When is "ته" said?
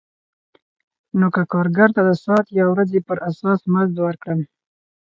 1.95-2.01